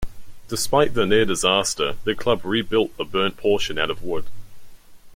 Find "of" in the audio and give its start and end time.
3.91-4.01